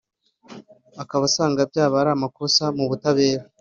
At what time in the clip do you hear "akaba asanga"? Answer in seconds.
1.03-1.61